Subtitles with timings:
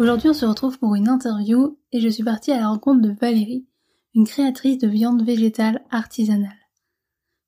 [0.00, 3.14] Aujourd'hui on se retrouve pour une interview et je suis partie à la rencontre de
[3.20, 3.66] Valérie,
[4.14, 6.56] une créatrice de viande végétale artisanale.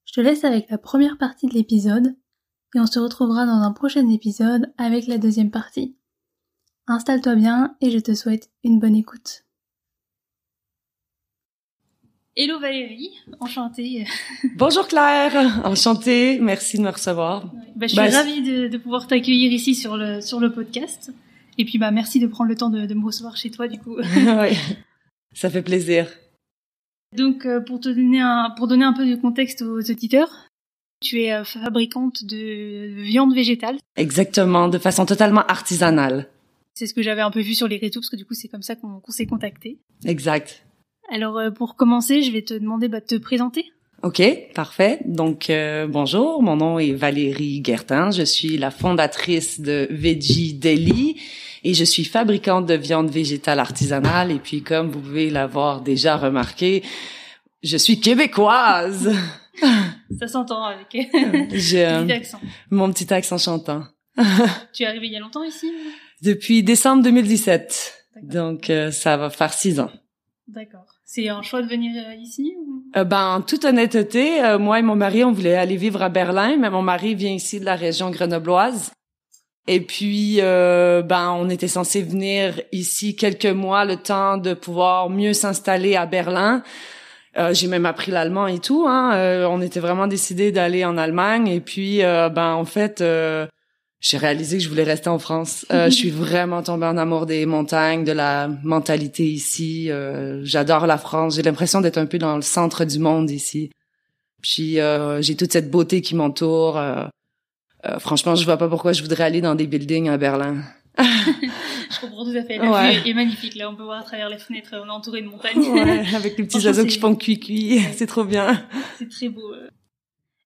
[0.05, 2.15] Je te laisse avec la première partie de l'épisode
[2.75, 5.97] et on se retrouvera dans un prochain épisode avec la deuxième partie.
[6.87, 9.45] Installe-toi bien et je te souhaite une bonne écoute.
[12.37, 14.07] Hello Valérie, enchantée.
[14.57, 17.47] Bonjour Claire, enchantée, merci de me recevoir.
[17.75, 21.11] Bah, je suis bah, ravie de, pouvoir t'accueillir ici sur le, sur le podcast.
[21.59, 23.97] Et puis bah merci de prendre le temps de, me recevoir chez toi du coup.
[23.99, 24.59] oui,
[25.33, 26.09] ça fait plaisir.
[27.17, 30.49] Donc euh, pour te donner un, pour donner un peu de contexte aux auditeurs,
[31.01, 33.79] tu es euh, fabricante de viande végétale.
[33.97, 36.29] Exactement, de façon totalement artisanale.
[36.75, 38.49] C'est ce que j'avais un peu vu sur les réseaux parce que du coup c'est
[38.49, 39.79] comme ça qu'on s'est contacté.
[40.05, 40.67] Exact.
[41.13, 43.71] Alors euh, pour commencer, je vais te demander bah, de te présenter.
[44.05, 44.21] Ok,
[44.55, 45.01] parfait.
[45.07, 51.19] Donc euh, bonjour, mon nom est Valérie Guertin, je suis la fondatrice de Veggie Deli
[51.63, 56.19] et je suis fabricante de viande végétale artisanale et puis comme vous pouvez l'avoir déjà
[56.19, 56.83] remarqué,
[57.63, 59.11] je suis québécoise.
[60.19, 61.79] Ça s'entend avec un petit
[62.13, 62.41] accent.
[62.71, 63.85] Mon petit accent chantant.
[64.75, 65.73] tu es arrivée il y a longtemps ici
[66.21, 67.95] Depuis décembre 2017.
[68.23, 69.91] Donc euh, ça va faire six ans.
[70.47, 70.94] D'accord.
[71.15, 72.57] C'est un choix de venir euh, ici
[72.97, 76.09] euh, Ben, en toute honnêteté, euh, moi et mon mari, on voulait aller vivre à
[76.09, 78.91] Berlin, mais mon mari vient ici de la région grenobloise.
[79.69, 85.33] Et puis, ben, on était censé venir ici quelques mois, le temps de pouvoir mieux
[85.33, 86.63] s'installer à Berlin.
[87.53, 88.85] j'ai même appris l'allemand et tout.
[88.87, 89.47] Hein.
[89.49, 91.49] on était vraiment décidé d'aller en Allemagne.
[91.49, 93.03] Et puis, ben, en fait,
[94.05, 95.65] j'ai réalisé que je voulais rester en France.
[95.73, 99.91] Euh, je suis vraiment tombée en amour des montagnes, de la mentalité ici.
[99.91, 101.37] Euh, j'adore la France.
[101.37, 103.71] J'ai l'impression d'être un peu dans le centre du monde ici.
[104.43, 106.79] Puis euh, j'ai toute cette beauté qui m'entoure.
[107.99, 110.63] franchement, je vois pas pourquoi je voudrais aller dans des buildings à Berlin.
[110.99, 112.59] je comprends tout à fait.
[112.59, 113.55] La vue est magnifique.
[113.55, 114.69] Là, on peut voir à travers les fenêtres.
[114.75, 115.61] On est entouré de montagnes.
[115.61, 117.81] Ouais, avec les petits oiseaux qui font cuit-cuit.
[117.95, 118.63] C'est trop bien.
[118.99, 119.55] C'est très beau.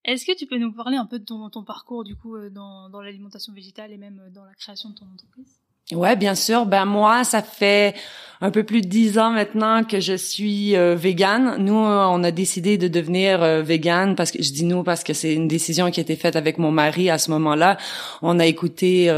[0.08, 3.02] Est-ce que tu peux nous parler un peu de ton, parcours du coup euh, dans,
[3.02, 5.60] l'alimentation végétale et même euh, dans la création de ton entreprise?
[5.92, 6.64] Ouais, bien sûr.
[6.64, 7.94] Ben moi, ça fait
[8.40, 11.62] un peu plus de dix ans maintenant que je suis euh, végane.
[11.62, 15.12] Nous, on a décidé de devenir euh, végane parce que je dis nous parce que
[15.12, 17.76] c'est une décision qui a été faite avec mon mari à ce moment-là.
[18.22, 19.12] On a écouté,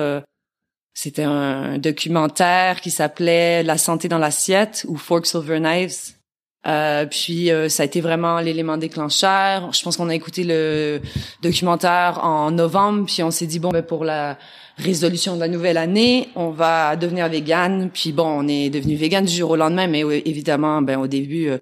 [0.92, 6.19] c'était un documentaire qui s'appelait La santé dans l'assiette ou Fork Silver Knives
[6.66, 9.72] euh, puis euh, ça a été vraiment l'élément déclencheur.
[9.72, 11.00] Je pense qu'on a écouté le
[11.42, 14.38] documentaire en novembre, puis on s'est dit bon ben pour la
[14.76, 17.90] résolution de la nouvelle année, on va devenir vegan.
[17.92, 21.48] Puis bon, on est devenu vegan du jour au lendemain, mais évidemment, ben au début,
[21.48, 21.58] euh,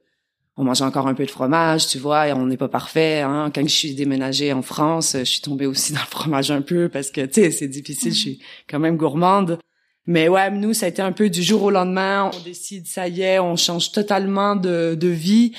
[0.56, 3.20] on mangeait encore un peu de fromage, tu vois, et on n'est pas parfait.
[3.20, 3.52] Hein.
[3.54, 6.88] Quand je suis déménagée en France, je suis tombée aussi dans le fromage un peu
[6.88, 8.12] parce que tu sais c'est difficile.
[8.12, 9.60] Je suis quand même gourmande.
[10.08, 12.30] Mais ouais, nous, ça a été un peu du jour au lendemain.
[12.34, 15.52] On décide, ça y est, on change totalement de, de vie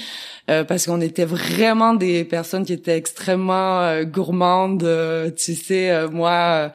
[0.50, 4.84] euh, parce qu'on était vraiment des personnes qui étaient extrêmement euh, gourmandes.
[4.84, 6.74] Euh, tu sais, moi,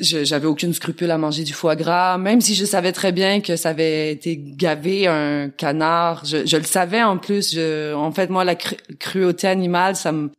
[0.00, 3.54] j'avais aucune scrupule à manger du foie gras, même si je savais très bien que
[3.54, 6.24] ça avait été gavé un canard.
[6.24, 7.54] Je, je le savais en plus.
[7.54, 10.32] Je, en fait, moi, la cruauté animale, ça me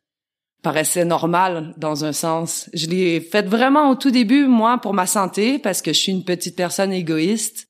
[0.66, 2.72] paraissait normal dans un sens.
[2.74, 6.12] Je l'ai fait vraiment au tout début, moi, pour ma santé, parce que je suis
[6.12, 7.68] une petite personne égoïste.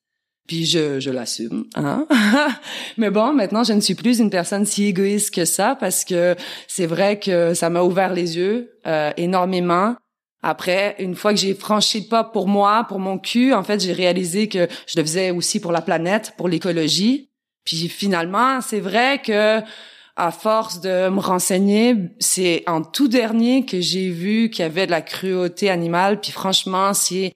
[0.47, 2.07] Puis je, je l'assume, hein.
[2.97, 6.37] Mais bon, maintenant, je ne suis plus une personne si égoïste que ça, parce que
[6.67, 9.95] c'est vrai que ça m'a ouvert les yeux euh, énormément.
[10.41, 13.81] Après, une fois que j'ai franchi le pas pour moi, pour mon cul, en fait,
[13.81, 17.29] j'ai réalisé que je le faisais aussi pour la planète, pour l'écologie.
[17.65, 19.61] Puis finalement, c'est vrai que
[20.15, 24.85] à force de me renseigner, c'est en tout dernier que j'ai vu qu'il y avait
[24.85, 26.21] de la cruauté animale.
[26.21, 27.33] Puis franchement, si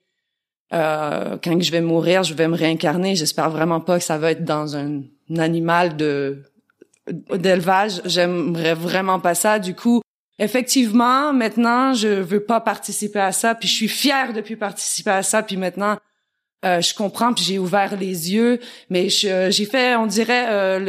[0.74, 4.32] euh, quand je vais mourir, je vais me réincarner, j'espère vraiment pas que ça va
[4.32, 5.02] être dans un,
[5.38, 6.44] animal de
[7.32, 8.02] d'élevage.
[8.06, 9.60] J'aimerais vraiment pas ça.
[9.60, 10.02] Du coup,
[10.38, 13.56] effectivement, maintenant, je veux pas participer à ça.
[13.56, 15.44] Puis je suis fière de plus participer à ça.
[15.44, 15.98] Puis maintenant,
[16.66, 18.60] euh, je comprends puis j'ai ouvert les yeux,
[18.90, 20.80] mais j'ai fait, on dirait, euh,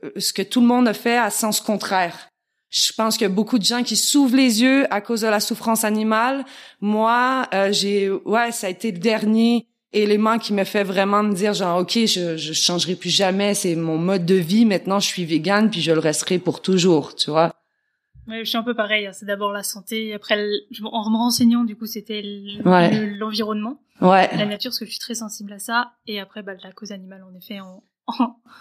[0.00, 2.28] le, ce que tout le monde a fait à sens contraire.
[2.70, 5.26] Je pense qu'il y a beaucoup de gens qui s'ouvrent les yeux à cause de
[5.26, 6.44] la souffrance animale.
[6.80, 11.34] Moi, euh, j'ai, ouais, ça a été le dernier élément qui me fait vraiment me
[11.34, 15.08] dire genre ok je je changerai plus jamais c'est mon mode de vie maintenant je
[15.08, 17.52] suis végane puis je le resterai pour toujours tu vois
[18.30, 19.06] Ouais, je suis un peu pareil.
[19.06, 19.12] hein.
[19.12, 22.22] C'est d'abord la santé, après, le- en me renseignant, du coup, c'était
[22.64, 23.06] Ouais.
[23.18, 25.92] l'environnement, ouais la nature, parce que je suis très sensible à ça.
[26.06, 27.82] Et après, bah, la cause animale, en effet, en,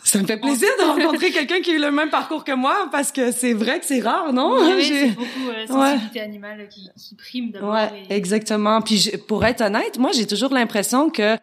[0.03, 2.87] ça me fait plaisir de rencontrer quelqu'un qui a eu le même parcours que moi
[2.91, 4.57] parce que c'est vrai que c'est rare non?
[4.61, 7.73] Oui, J'ai- c'est beaucoup euh, sensibilité animale qui, qui prime d'abord.
[7.73, 8.79] Ouais, et- exactement.
[8.83, 11.35] Puis je- pour être honnête, moi j'ai toujours l'impression que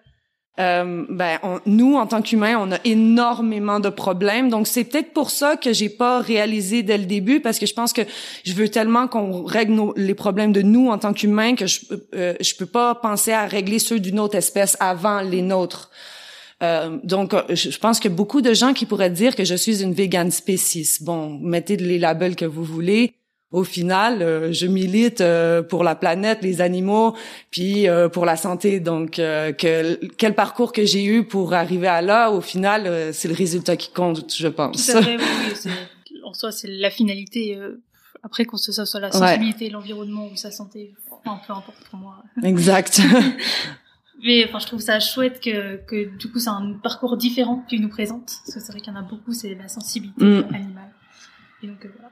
[0.59, 4.49] euh, ben on- nous en tant qu'humains, on a énormément de problèmes.
[4.49, 7.75] Donc c'est peut-être pour ça que j'ai pas réalisé dès le début parce que je
[7.75, 8.03] pense que
[8.45, 11.81] je veux tellement qu'on règle nos- les problèmes de nous en tant qu'humains que je
[12.15, 15.91] euh, je peux pas penser à régler ceux d'une autre espèce avant les nôtres.
[16.63, 19.83] Euh, donc, euh, je pense que beaucoup de gens qui pourraient dire que je suis
[19.83, 21.03] une vegan spéciste.
[21.05, 23.13] Bon, mettez les labels que vous voulez.
[23.53, 27.15] Au final, euh, je milite euh, pour la planète, les animaux,
[27.53, 28.81] puis euh, pour la santé.
[28.81, 33.35] Donc, que, quel parcours que j'ai eu pour arriver à là, au final, c'est le
[33.35, 34.87] résultat qui compte, je pense.
[34.87, 35.71] Tout à fait, oui,
[36.25, 37.57] en soi, c'est la finalité.
[38.25, 40.95] après, qu'on se soit sur la sensibilité, l'environnement ou sa santé,
[41.25, 42.23] enfin, peu importe pour moi.
[42.43, 43.01] exact.
[44.25, 47.83] Mais enfin, je trouve ça chouette que, que du coup, c'est un parcours différent qu'il
[47.83, 48.33] nous présente.
[48.45, 50.55] Parce que c'est vrai qu'il y en a beaucoup, c'est la sensibilité Mm.
[50.55, 50.91] animale.
[51.63, 52.11] Et donc, voilà.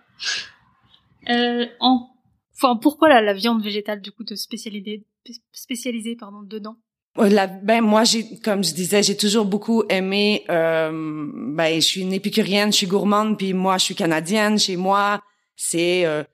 [1.29, 2.09] Euh, en,
[2.57, 5.07] enfin, pourquoi la, la viande végétale, du coup, te spécialiser,
[5.53, 6.77] spécialiser pardon, dedans?
[7.17, 10.91] Ben moi j'ai comme je disais j'ai toujours beaucoup aimé euh,
[11.33, 15.23] ben je suis une épicurienne je suis gourmande puis moi je suis canadienne chez moi
[15.55, 16.25] c'est euh,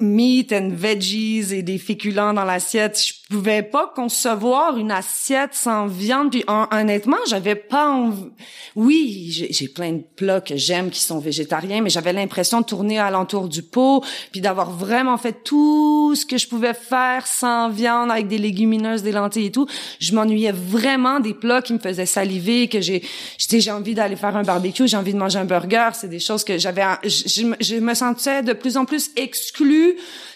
[0.00, 3.00] meat and veggies et des féculents dans l'assiette.
[3.00, 6.30] Je pouvais pas concevoir une assiette sans viande.
[6.32, 8.30] Puis hon- honnêtement j'avais pas envie
[8.74, 12.98] oui j'ai plein de plats que j'aime qui sont végétariens mais j'avais l'impression de tourner
[12.98, 14.02] alentour du pot
[14.32, 19.02] puis d'avoir vraiment fait tout ce que je pouvais faire sans viande avec des légumineuses
[19.02, 19.66] des lentilles et tout.
[20.00, 23.02] Je m'ennuyais vraiment des plats qui me faisaient saliver que j'ai
[23.38, 25.90] j'ai envie d'aller faire un barbecue j'ai envie de manger un burger.
[25.94, 29.81] C'est des choses que j'avais je, je me sentais de plus en plus exclue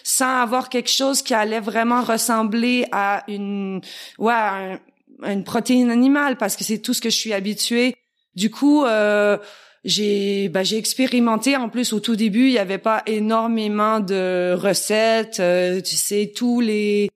[0.03, 3.81] sans avoir quelque chose qui allait vraiment ressembler à une
[4.17, 4.79] ouais
[5.23, 7.95] une protéine animale parce que c'est tout ce que je suis habituée.
[8.35, 9.37] Du coup euh,
[9.83, 11.55] j'ai ben, j'ai expérimenté.
[11.55, 16.31] En plus au tout début il y avait pas énormément de recettes euh, tu sais
[16.35, 17.09] tous les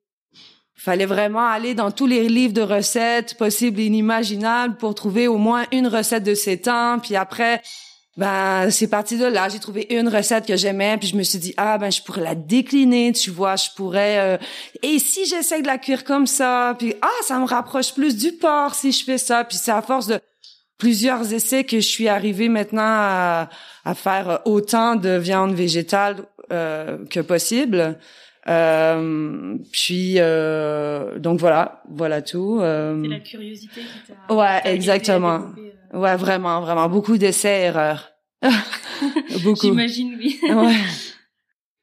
[0.82, 5.38] fallait vraiment aller dans tous les livres de recettes possibles et inimaginables pour trouver au
[5.38, 6.98] moins une recette de ces temps.
[6.98, 7.62] Puis après
[8.18, 11.40] ben c'est parti de là j'ai trouvé une recette que j'aimais puis je me suis
[11.40, 14.38] dit ah ben je pourrais la décliner tu vois je pourrais euh,
[14.84, 18.34] et si j'essaie de la cuire comme ça puis ah ça me rapproche plus du
[18.34, 20.20] porc si je fais ça puis c'est à force de
[20.78, 23.50] plusieurs essais que je suis arrivée maintenant à,
[23.86, 27.98] à faire autant de viande végétale euh, que possible.
[28.48, 32.60] Euh, puis euh, donc voilà, voilà tout.
[32.62, 33.00] euh.
[33.04, 34.34] C'est la curiosité qui t'a.
[34.34, 35.38] Ouais, exactement.
[35.38, 38.12] développer, Ouais, vraiment, vraiment beaucoup d'essais erreurs.
[39.44, 39.62] beaucoup.
[39.62, 40.40] J'imagine, oui.
[40.44, 40.76] Ouais.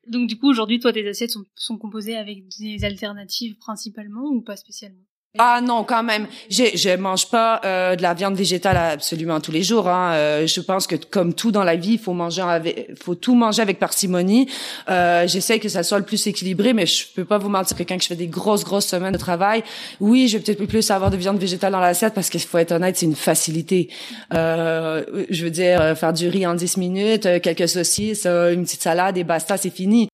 [0.06, 4.40] Donc du coup, aujourd'hui, toi, tes assiettes sont, sont composées avec des alternatives principalement ou
[4.40, 5.07] pas spécialement?
[5.36, 6.26] Ah non, quand même.
[6.48, 9.86] Je je mange pas euh, de la viande végétale absolument tous les jours.
[9.88, 10.12] Hein.
[10.14, 13.34] Euh, je pense que comme tout dans la vie, il faut manger avec, faut tout
[13.34, 14.48] manger avec parcimonie.
[14.88, 17.82] Euh, J'essaie que ça soit le plus équilibré, mais je peux pas vous mentir que
[17.82, 19.62] quand je fais des grosses grosses semaines de travail,
[20.00, 22.72] oui, je vais peut-être plus avoir de viande végétale dans l'assiette parce qu'il faut être
[22.72, 23.90] honnête, c'est une facilité.
[24.34, 28.64] Euh, je veux dire, euh, faire du riz en 10 minutes, euh, quelques saucisses, une
[28.64, 30.08] petite salade et basta, c'est fini.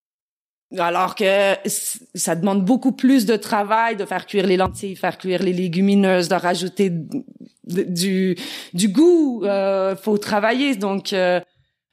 [0.79, 1.55] Alors que
[2.15, 6.29] ça demande beaucoup plus de travail de faire cuire les lentilles, faire cuire les légumineuses,
[6.29, 6.91] de rajouter
[7.65, 8.37] du
[8.73, 9.43] du goût.
[9.45, 10.75] Euh, faut travailler.
[10.75, 11.41] Donc, euh,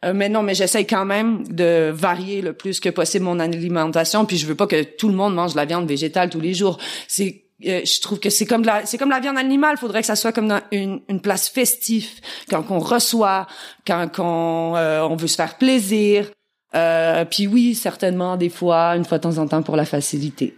[0.04, 4.26] euh, mais non, mais j'essaye quand même de varier le plus que possible mon alimentation.
[4.26, 6.54] Puis je veux pas que tout le monde mange de la viande végétale tous les
[6.54, 6.78] jours.
[7.08, 10.08] C'est euh, je trouve que c'est comme la c'est comme la viande animale faudrait que
[10.08, 12.10] ça soit comme dans une, une place festive
[12.50, 13.46] quand on reçoit
[13.86, 16.32] quand qu'on euh, on veut se faire plaisir
[16.76, 20.56] euh, puis oui, certainement, des fois, une fois de temps en temps pour la facilité.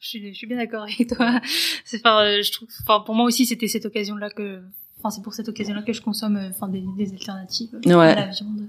[0.00, 1.40] je suis, je suis bien d'accord avec toi.
[1.84, 4.60] C'est enfin, euh, je trouve, enfin, pour moi aussi, c'était cette occasion-là que,
[4.98, 7.92] enfin, c'est pour cette occasion-là que je consomme, euh, enfin, des, des alternatives Ouais.
[7.92, 8.68] à la viande.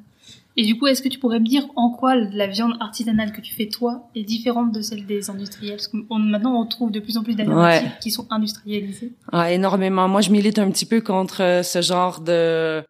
[0.57, 3.41] Et du coup, est-ce que tu pourrais me dire en quoi la viande artisanale que
[3.41, 5.75] tu fais toi est différente de celle des industriels?
[5.75, 9.11] Parce que on- maintenant, on trouve de plus en plus d'alternatives qui sont industrialisées.
[9.33, 10.07] Ah, énormément.
[10.07, 12.81] Moi, je milite un petit peu contre euh, ce genre de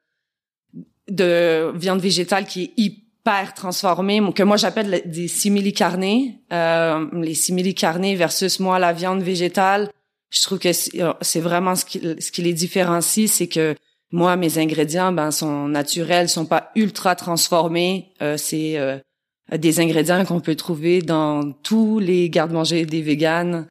[1.07, 3.04] de viande végétale qui est hyper
[3.55, 6.39] transformée, que moi j'appelle le- des simili-carnés.
[6.53, 9.89] Euh, les simili-carnés versus moi la viande végétale.
[10.29, 13.75] Je trouve que c'est euh, c'est vraiment ce qui, ce qui les différencie, c'est que
[14.11, 18.13] moi mes ingrédients ben sont naturels, sont pas ultra transformés.
[18.21, 18.97] Euh, c'est euh,
[19.57, 23.67] des ingrédients qu'on peut trouver dans tous les garde-manger des véganes.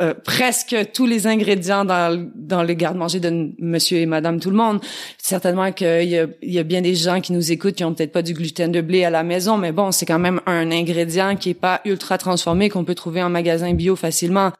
[0.00, 4.56] Euh, presque tous les ingrédients dans, dans le garde-manger de monsieur et madame tout le
[4.56, 4.80] monde.
[5.18, 8.12] Certainement qu'il y a, y a bien des gens qui nous écoutent qui ont peut-être
[8.12, 11.36] pas du gluten de blé à la maison, mais bon, c'est quand même un ingrédient
[11.36, 14.52] qui est pas ultra transformé qu'on peut trouver en magasin bio facilement.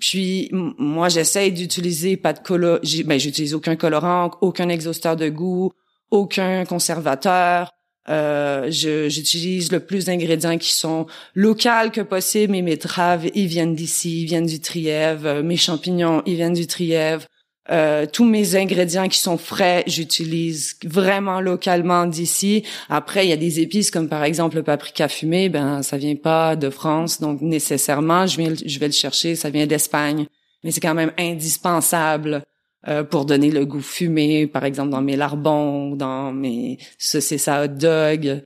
[0.00, 5.72] Puis moi, j'essaye d'utiliser pas de color, ben j'utilise aucun colorant, aucun exhausteur de goût,
[6.10, 7.72] aucun conservateur.
[8.08, 12.52] Euh, j'utilise le plus d'ingrédients qui sont locaux que possible.
[12.52, 15.26] Mes betteraves, ils viennent d'ici, ils viennent du Trièvre.
[15.26, 17.26] Euh, mes champignons, ils viennent du Trièvre.
[17.70, 22.64] Euh, tous mes ingrédients qui sont frais, j'utilise vraiment localement d'ici.
[22.88, 26.16] Après, il y a des épices comme par exemple le paprika fumé, ben ça vient
[26.16, 30.26] pas de France, donc nécessairement je vais le chercher, ça vient d'Espagne.
[30.64, 32.42] Mais c'est quand même indispensable
[32.86, 37.64] euh, pour donner le goût fumé, par exemple dans mes lardons, dans mes saucisses à
[37.64, 38.42] hot dog.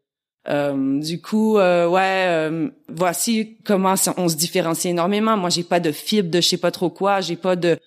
[0.48, 5.36] Euh, du coup, euh, ouais, euh, voici comment on se différencie énormément.
[5.36, 7.78] Moi, j'ai pas de fibre de je sais pas trop quoi, j'ai pas de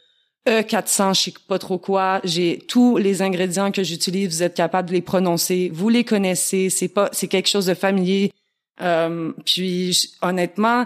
[0.47, 2.21] E400, je sais pas trop quoi.
[2.23, 6.69] J'ai tous les ingrédients que j'utilise, vous êtes capable de les prononcer, vous les connaissez,
[6.69, 8.31] c'est pas, c'est quelque chose de familier.
[9.45, 10.85] puis honnêtement,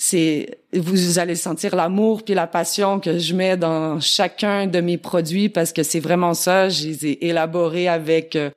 [0.00, 4.96] c'est vous allez sentir l'amour puis la passion que je mets dans chacun de mes
[4.96, 8.50] produits parce que c'est vraiment ça je les ai élaborés avec euh,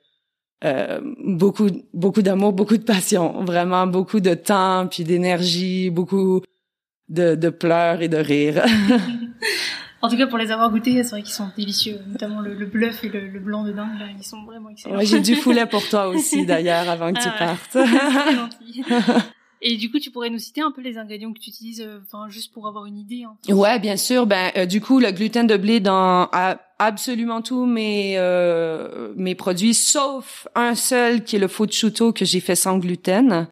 [0.64, 6.42] euh, beaucoup beaucoup d'amour beaucoup de passion vraiment beaucoup de temps puis d'énergie beaucoup
[7.08, 8.64] de, de pleurs et de rires
[10.04, 12.66] En tout cas, pour les avoir goûtés, c'est vrai qu'ils sont délicieux, notamment le, le
[12.66, 14.00] bluff et le, le, blanc de dingue.
[14.00, 14.96] Là, ils sont vraiment excellents.
[14.96, 17.76] Ouais, j'ai du foulet pour toi aussi, d'ailleurs, avant que tu ah partes.
[19.64, 22.00] Et du coup, tu pourrais nous citer un peu les ingrédients que tu utilises, euh,
[22.02, 23.22] enfin juste pour avoir une idée.
[23.22, 23.54] Hein.
[23.54, 24.26] Ouais, bien sûr.
[24.26, 26.28] Ben euh, du coup, le gluten de blé dans
[26.80, 32.40] absolument tous mes euh, mes produits, sauf un seul qui est le chuto que j'ai
[32.40, 33.46] fait sans gluten,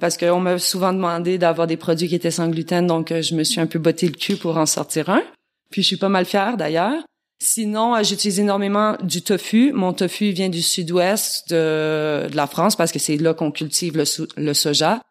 [0.00, 3.44] parce qu'on m'a souvent demandé d'avoir des produits qui étaient sans gluten, donc je me
[3.44, 5.22] suis un peu botté le cul pour en sortir un.
[5.70, 7.02] Puis je suis pas mal fière d'ailleurs.
[7.42, 9.72] Sinon, j'utilise énormément du tofu.
[9.72, 14.02] Mon tofu vient du sud-ouest de, la France parce que c'est là qu'on cultive
[14.36, 15.02] le soja.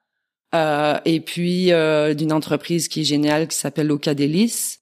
[0.55, 4.79] Euh, et puis euh, d'une entreprise qui est géniale qui s'appelle Locadélis,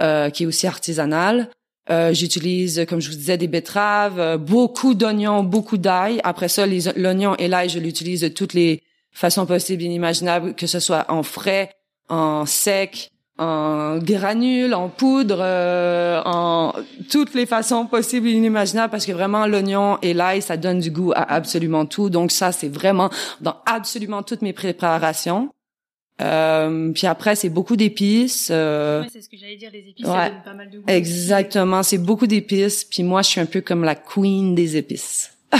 [0.00, 1.50] euh, qui est aussi artisanale.
[1.90, 6.20] Euh, j'utilise, comme je vous disais, des betteraves, euh, beaucoup d'oignons, beaucoup d'ail.
[6.22, 10.68] Après ça, l'oignon et l'ail, je l'utilise de toutes les façons possibles et inimaginables, que
[10.68, 11.70] ce soit en frais,
[12.08, 16.72] en sec, en granules, en poudre, euh, en
[17.10, 20.90] toutes les façons possibles et inimaginables parce que vraiment l'oignon et l'ail, ça donne du
[20.90, 22.10] goût à absolument tout.
[22.10, 23.10] Donc ça, c'est vraiment
[23.40, 25.50] dans absolument toutes mes préparations.
[26.20, 28.48] Euh, puis après, c'est beaucoup d'épices.
[28.52, 30.84] Euh, c'est ce que j'allais dire, les épices, ça donne pas mal de goût.
[30.86, 32.84] Exactement, c'est beaucoup d'épices.
[32.84, 35.32] Puis moi, je suis un peu comme la queen des épices.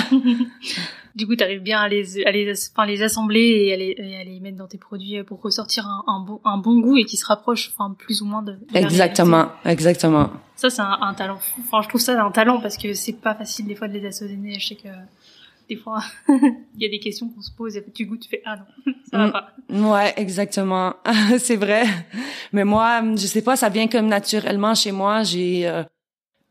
[1.15, 4.17] du coup, tu arrives bien à les, à les, enfin, les assembler et à les,
[4.21, 6.97] à les mettre dans tes produits euh, pour ressortir un, un, bon, un bon goût
[6.97, 8.59] et qui se rapproche, enfin, plus ou moins de.
[8.75, 10.31] exactement, exactement.
[10.57, 11.39] Ça, c'est un, un, talent.
[11.61, 14.07] Enfin, je trouve ça un talent parce que c'est pas facile des fois de les
[14.07, 14.59] assaisonner.
[14.59, 14.89] Je sais que
[15.69, 18.43] des fois, il y a des questions qu'on se pose et tu goûtes, tu fais
[18.45, 19.33] ah non, ça va mm.
[19.33, 19.53] pas.
[19.71, 20.95] Ouais, exactement.
[21.39, 21.85] c'est vrai.
[22.53, 25.23] Mais moi, je sais pas, ça vient comme naturellement chez moi.
[25.23, 25.83] J'ai euh,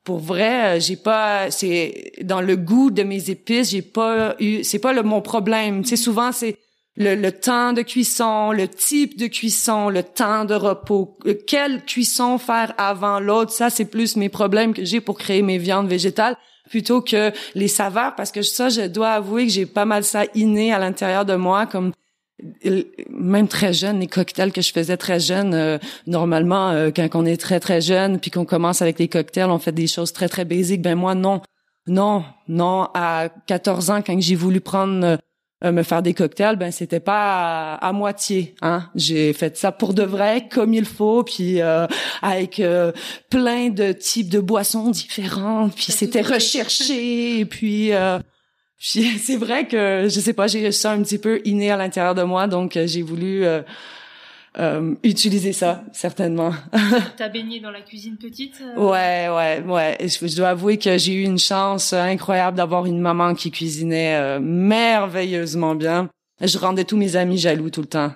[0.03, 4.63] pour vrai, euh, j'ai pas, c'est dans le goût de mes épices, j'ai pas eu,
[4.63, 5.83] c'est pas le mon problème.
[5.83, 6.57] Tu souvent c'est
[6.95, 11.85] le, le, temps de cuisson, le type de cuisson, le temps de repos, euh, quelle
[11.85, 15.87] cuisson faire avant l'autre, ça c'est plus mes problèmes que j'ai pour créer mes viandes
[15.87, 16.35] végétales
[16.69, 20.23] plutôt que les saveurs parce que ça je dois avouer que j'ai pas mal ça
[20.35, 21.91] inné à l'intérieur de moi comme
[23.09, 27.25] même très jeune, les cocktails que je faisais très jeune, euh, normalement, euh, quand on
[27.25, 30.27] est très très jeune, puis qu'on commence avec les cocktails, on fait des choses très
[30.27, 30.81] très basiques.
[30.81, 31.41] Ben moi non,
[31.87, 32.87] non, non.
[32.93, 35.17] À 14 ans, quand j'ai voulu prendre
[35.63, 38.55] euh, me faire des cocktails, ben c'était pas à, moitié.
[38.61, 41.61] Hein, j'ai fait ça pour de vrai, comme il faut, puis
[42.21, 42.61] avec
[43.29, 47.91] plein de types de boissons différentes, puis c'était recherché, et puis
[49.19, 52.23] c'est vrai que je sais pas, j'ai ça un petit peu inné à l'intérieur de
[52.23, 53.61] moi, donc euh, j'ai voulu euh,
[54.57, 56.51] euh, utiliser ça certainement.
[57.17, 58.79] T'as baigné dans la cuisine petite euh?
[58.79, 59.97] Ouais, ouais, ouais.
[60.01, 64.39] Je, je, dois avouer que j'ai eu une chance incroyable d'avoir une maman qui cuisinait
[64.39, 66.09] merveilleusement bien.
[66.41, 68.11] Je rendais tous mes amis jaloux tout le temps.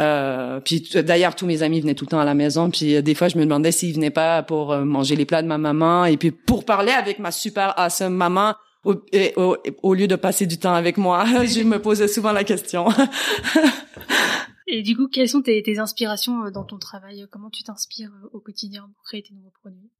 [0.00, 3.14] Euh, puis d'ailleurs tous mes amis venaient tout le temps à la maison puis des
[3.14, 6.18] fois je me demandais s'ils venaient pas pour manger les plats de ma maman et
[6.18, 8.52] puis pour parler avec ma super awesome maman
[8.86, 11.24] au, au, lieu de passer du temps avec moi.
[11.44, 12.88] je me posais souvent la question.
[14.68, 17.26] Et du coup, quelles sont tes, tes, inspirations euh, dans ton travail?
[17.30, 19.90] Comment tu t'inspires euh, au quotidien pour créer tes nouveaux produits?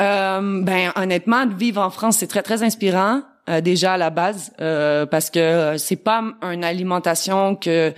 [0.00, 4.52] Euh, Ben honnêtement, vivre en France, c'est très très inspirant euh, déjà à la base
[4.60, 7.92] euh, parce que c'est pas une alimentation que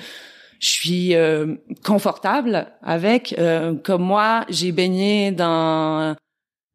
[0.62, 3.34] je suis euh, confortable avec.
[3.38, 6.14] Euh, comme moi, j'ai baigné dans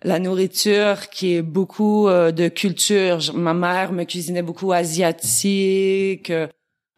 [0.04, 3.20] la nourriture qui est beaucoup euh, de culture.
[3.34, 6.32] Ma mère me cuisinait beaucoup asiatique,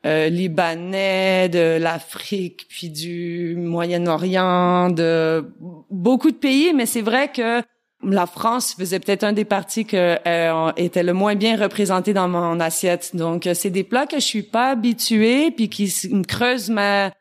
[0.03, 5.45] libanais, de l'Afrique, puis du Moyen-Orient, de
[5.89, 6.73] beaucoup de pays.
[6.73, 7.61] Mais c'est vrai que
[8.03, 12.29] la France faisait peut-être un des parties qui euh, était le moins bien représenté dans
[12.29, 13.15] mon assiette.
[13.15, 17.11] Donc, euh, c'est des plats que je suis pas habituée, puis qui me creusent ma,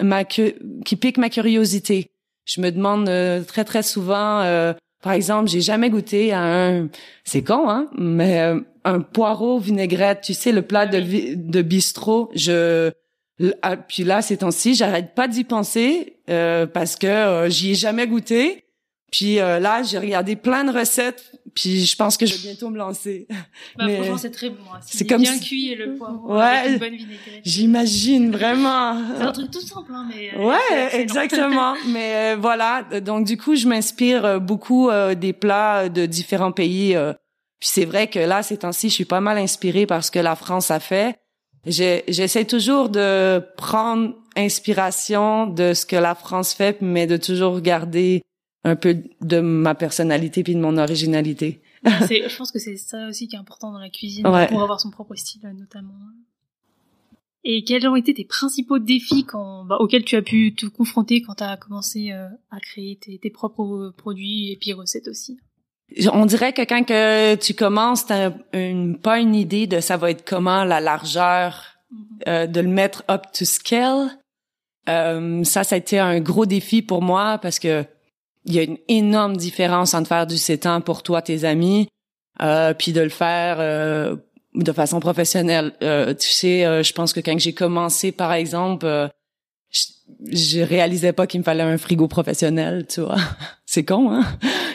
[0.00, 0.52] ma qui
[1.00, 2.12] piquent ma curiosité.
[2.44, 4.42] Je me demande euh, très très souvent,
[5.02, 6.88] par exemple, j'ai jamais goûté à un,
[7.24, 8.52] c'est con hein, mais
[8.84, 10.22] un poireau vinaigrette.
[10.22, 12.30] Tu sais, le plat de bistrot.
[12.34, 12.90] Je
[13.62, 18.64] ah, puis là, ces temps-ci, j'arrête pas d'y penser parce que j'y ai jamais goûté.
[19.10, 22.70] Puis euh, là, j'ai regardé plein de recettes, puis je pense que je vais bientôt
[22.70, 23.26] me lancer.
[23.28, 23.36] Bah,
[23.86, 24.62] Mais franchement, c'est très bon.
[24.74, 24.80] Hein.
[24.82, 27.42] C'est comme bien cuit et le poivron ouais, avec une bonne vinaigrette.
[27.44, 29.00] J'imagine vraiment.
[29.16, 30.30] C'est un truc tout simple, hein, mais.
[30.34, 31.74] Euh, ouais, exactement.
[31.88, 36.96] mais euh, voilà, donc du coup, je m'inspire beaucoup des plats de différents pays.
[37.60, 40.18] puis c'est vrai que là, ces temps-ci, je suis pas mal inspirée par ce que
[40.18, 41.16] la France a fait.
[41.66, 48.22] J'essaie toujours de prendre inspiration de ce que la France fait, mais de toujours garder
[48.68, 51.62] un peu de ma personnalité puis de mon originalité.
[51.84, 54.90] je pense que c'est ça aussi qui est important dans la cuisine pour avoir son
[54.90, 55.94] propre style notamment.
[57.44, 61.22] Et quels ont été tes principaux défis quand, bah, auxquels tu as pu te confronter
[61.22, 65.38] quand tu as commencé euh, à créer tes, tes, propres produits et puis recettes aussi?
[66.12, 70.10] On dirait que quand que tu commences, t'as une, pas une idée de ça va
[70.10, 72.28] être comment la largeur, mm-hmm.
[72.28, 74.10] euh, de le mettre up to scale.
[74.88, 77.84] Euh, ça, ça a été un gros défi pour moi parce que
[78.44, 81.88] il y a une énorme différence entre faire du sétan pour toi, tes amis,
[82.42, 84.16] euh, puis de le faire euh,
[84.54, 85.72] de façon professionnelle.
[85.82, 89.08] Euh, tu sais, euh, je pense que quand j'ai commencé, par exemple, euh,
[89.70, 89.84] je,
[90.32, 93.18] je réalisais pas qu'il me fallait un frigo professionnel, tu vois.
[93.66, 94.24] C'est con, hein?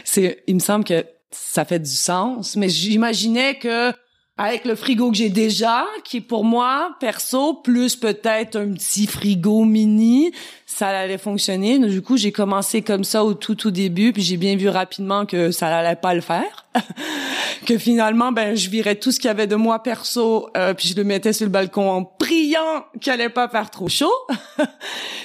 [0.03, 3.91] C'est, il me semble que ça fait du sens, mais j'imaginais que
[4.37, 9.05] avec le frigo que j'ai déjà, qui est pour moi, perso, plus peut-être un petit
[9.05, 10.31] frigo mini,
[10.73, 11.77] ça allait fonctionner.
[11.77, 15.25] Du coup, j'ai commencé comme ça au tout tout début, puis j'ai bien vu rapidement
[15.25, 16.65] que ça allait pas le faire.
[17.67, 20.89] que finalement, ben, je virais tout ce qu'il y avait de moi perso, euh, puis
[20.89, 24.13] je le mettais sur le balcon en priant qu'il allait pas faire trop chaud.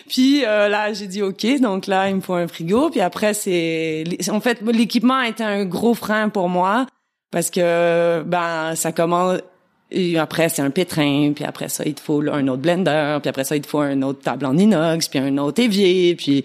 [0.09, 2.91] puis euh, là, j'ai dit OK, donc là, il me faut un frigo.
[2.91, 4.05] Puis après, c'est...
[4.31, 6.87] En fait, l'équipement a été un gros frein pour moi
[7.31, 9.41] parce que ben ça commence
[9.91, 13.29] et après c'est un pétrin puis après ça il te faut un autre blender puis
[13.29, 16.45] après ça il te faut un autre table en inox puis un autre évier puis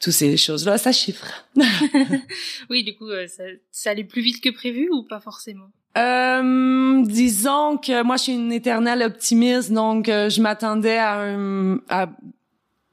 [0.00, 1.46] toutes ces choses là ça chiffre.
[2.70, 5.70] Oui du coup euh, ça, ça allait plus vite que prévu ou pas forcément?
[5.98, 11.78] Euh, disons que moi je suis une éternelle optimiste donc euh, je m'attendais à un
[11.88, 12.08] à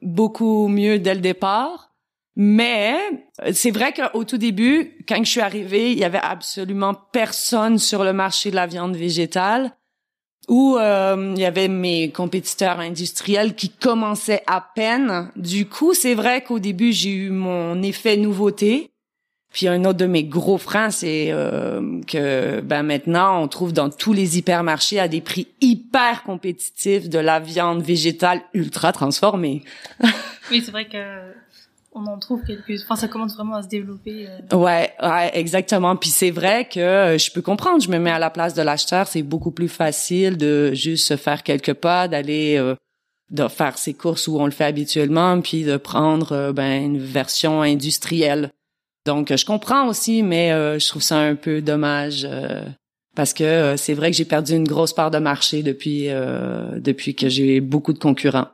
[0.02, 1.87] beaucoup mieux dès le départ
[2.40, 2.96] mais
[3.52, 8.04] c'est vrai qu'au tout début, quand je suis arrivée, il y avait absolument personne sur
[8.04, 9.72] le marché de la viande végétale
[10.48, 15.32] où euh, il y avait mes compétiteurs industriels qui commençaient à peine.
[15.36, 18.92] Du coup, c'est vrai qu'au début, j'ai eu mon effet nouveauté.
[19.52, 23.90] Puis un autre de mes gros freins, c'est euh, que ben maintenant, on trouve dans
[23.90, 29.64] tous les hypermarchés à des prix hyper compétitifs de la viande végétale ultra transformée.
[30.52, 31.34] oui, c'est vrai que
[31.98, 34.58] on en trouve quelques enfin ça commence vraiment à se développer euh.
[34.58, 35.96] ouais ouais exactement.
[35.96, 37.82] Puis c'est vrai que euh, je peux comprendre.
[37.82, 39.08] Je me mets à la place de l'acheteur.
[39.08, 42.76] C'est beaucoup plus facile de juste se faire quelques pas d'aller euh,
[43.32, 47.62] de faire ses courses où on le fait habituellement puis de prendre ben une version
[47.62, 48.52] industrielle.
[49.06, 52.26] Donc je comprends aussi mais je trouve ça un peu dommage
[53.16, 57.28] parce que c'est vrai que j'ai perdu une grosse part de marché depuis depuis que
[57.28, 58.48] j'ai beaucoup de concurrents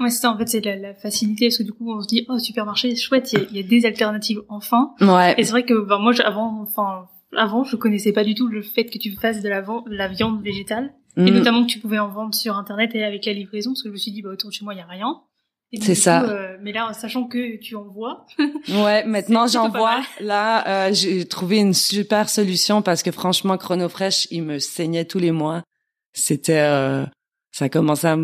[0.00, 2.06] Ouais, c'est ça, en fait, c'est la, la, facilité, parce que du coup, on se
[2.06, 4.94] dit, oh, supermarché, chouette, il y, y, a des alternatives enfin.
[5.00, 5.34] Ouais.
[5.38, 8.62] Et c'est vrai que, ben, moi, avant, enfin, avant, je connaissais pas du tout le
[8.62, 10.92] fait que tu fasses de la, la viande végétale.
[11.16, 11.34] Et mm.
[11.34, 13.92] notamment que tu pouvais en vendre sur Internet et avec la livraison, parce que je
[13.92, 15.20] me suis dit, bah, autour de chez moi, il y a rien.
[15.80, 16.22] C'est ça.
[16.22, 18.26] Euh, mais là, sachant que tu envoies.
[18.68, 20.02] ouais, maintenant j'envoie.
[20.20, 25.18] Là, euh, j'ai trouvé une super solution parce que franchement, Chronofresh, il me saignait tous
[25.18, 25.62] les mois.
[26.12, 27.04] C'était, euh,
[27.50, 28.18] ça commençait à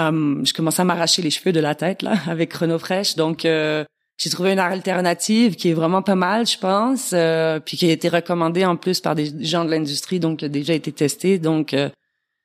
[0.00, 3.16] Um, je commençais à m'arracher les cheveux de la tête là avec Chrono Fresh.
[3.16, 3.84] Donc euh,
[4.16, 7.92] j'ai trouvé une alternative qui est vraiment pas mal, je pense, euh, puis qui a
[7.92, 11.38] été recommandée en plus par des gens de l'industrie, donc qui a déjà été testé.
[11.38, 11.88] Donc euh,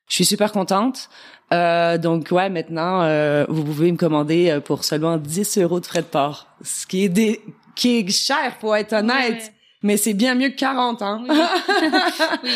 [0.09, 1.09] je suis super contente.
[1.51, 3.01] donc ouais, maintenant
[3.47, 7.09] vous pouvez me commander pour seulement 10 euros de frais de port, ce qui est
[7.09, 7.41] des
[7.75, 9.51] qui est cher pour être honnête.
[9.81, 11.23] Mais c'est bien mieux que 40, hein.
[11.29, 11.37] Oui,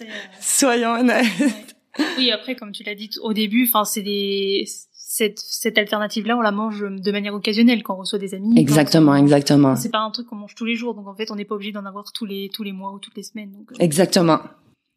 [0.00, 0.06] oui
[0.40, 1.71] Soyons honnêtes.
[2.18, 4.64] Oui, après, comme tu l'as dit au début, enfin, c'est des,
[5.12, 8.58] cette, cette alternative-là, on la mange de manière occasionnelle quand on reçoit des amis.
[8.58, 9.76] Exactement, exactement.
[9.76, 11.54] C'est pas un truc qu'on mange tous les jours, donc en fait, on n'est pas
[11.54, 13.52] obligé d'en avoir tous les tous les mois ou toutes les semaines.
[13.52, 13.74] Donc, euh.
[13.78, 14.40] Exactement.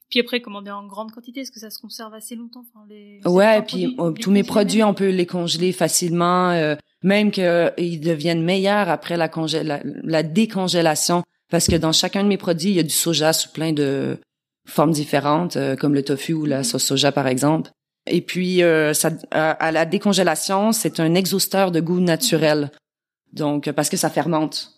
[0.10, 3.20] Puis après, commander en grande quantité, est-ce que ça se conserve assez longtemps enfin, les,
[3.26, 8.00] Ouais, et puis euh, tous mes produits, on peut les congeler facilement, euh, même qu'ils
[8.00, 9.30] deviennent meilleurs après la,
[9.64, 13.34] la, la décongélation, parce que dans chacun de mes produits, il y a du soja
[13.34, 14.18] sous plein de
[14.66, 17.72] formes différentes, comme le tofu ou la sauce soja par exemple.
[18.08, 22.72] Et puis, euh, ça, à, la décongélation, c'est un exhausteur de goût naturel.
[23.34, 24.72] Donc, parce que ça fermente.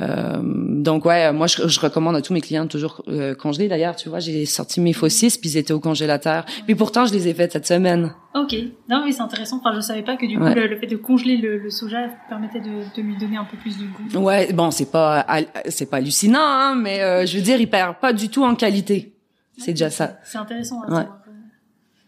[0.00, 3.66] Euh, donc ouais, moi je, je, recommande à tous mes clients de toujours euh, congeler.
[3.66, 6.44] D'ailleurs, tu vois, j'ai sorti mes faucisses puis ils étaient au congélateur.
[6.66, 8.14] Puis pourtant, je les ai faites cette semaine.
[8.34, 8.54] Ok,
[8.88, 9.56] non mais c'est intéressant.
[9.56, 12.60] Enfin, je savais pas que du coup le, fait de congeler le, le, soja permettait
[12.60, 14.24] de, de, lui donner un peu plus de goût.
[14.24, 15.26] Ouais, bon, c'est pas
[15.68, 18.54] c'est pas hallucinant, hein, mais euh, je veux dire, il perd pas du tout en
[18.54, 19.17] qualité.
[19.58, 20.18] C'est déjà ça.
[20.24, 20.82] C'est intéressant.
[20.82, 21.06] À ouais.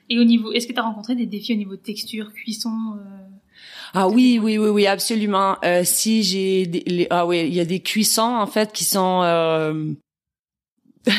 [0.09, 2.71] Et au niveau, est-ce que tu as rencontré des défis au niveau de texture, cuisson
[2.99, 3.21] euh...
[3.93, 5.57] Ah oui, oui, oui, oui, absolument.
[5.65, 9.23] Euh, si j'ai, des, ah oui, il y a des cuissons en fait qui sont,
[9.23, 9.93] euh,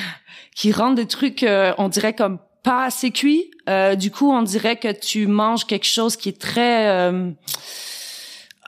[0.56, 3.52] qui rendent des trucs, euh, on dirait comme pas assez cuits.
[3.70, 7.12] Euh, du coup, on dirait que tu manges quelque chose qui est très,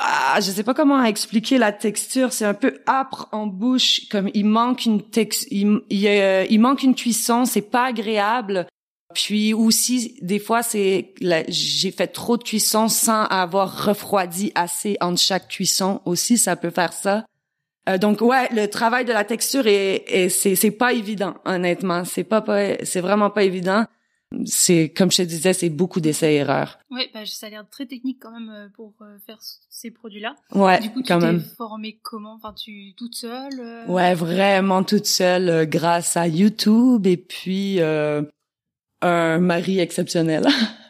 [0.06, 2.34] ah, je sais pas comment expliquer la texture.
[2.34, 6.84] C'est un peu âpre en bouche, comme il manque une tex, il, il, il manque
[6.84, 7.46] une cuisson.
[7.46, 8.68] C'est pas agréable.
[9.14, 11.14] Puis aussi, des fois, c'est
[11.48, 16.02] j'ai fait trop de cuisson sans avoir refroidi assez entre chaque cuisson.
[16.04, 17.26] Aussi, ça peut faire ça.
[17.90, 22.04] Euh, donc ouais, le travail de la texture est, c'est pas évident honnêtement.
[22.06, 23.86] C'est pas, pas c'est vraiment pas évident.
[24.46, 26.80] C'est comme je te disais, c'est beaucoup d'essais erreurs.
[26.92, 29.38] Ouais, bah, ça a l'air très technique quand même euh, pour euh, faire
[29.70, 30.36] ces produits-là.
[30.54, 31.40] Ouais, du coup, tu quand même.
[31.40, 32.34] formée comment?
[32.34, 39.80] Enfin, tu toute seule Ouais, vraiment toute seule grâce à YouTube et puis un mari
[39.80, 40.48] exceptionnel.